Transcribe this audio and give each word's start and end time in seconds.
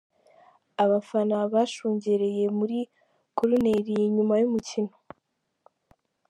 Abafana 0.83 1.37
bashungereye 1.53 2.43
muri 2.57 2.77
koruneri 3.37 3.95
nyuma 4.15 4.33
y'umukino. 4.41 4.93